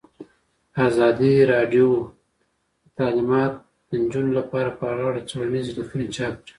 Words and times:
ازادي 0.87 1.33
راډیو 1.53 1.89
د 2.83 2.85
تعلیمات 2.97 3.53
د 3.89 3.91
نجونو 4.03 4.31
لپاره 4.39 4.69
په 4.79 4.85
اړه 5.07 5.19
څېړنیزې 5.29 5.71
لیکنې 5.79 6.07
چاپ 6.15 6.33
کړي. 6.45 6.49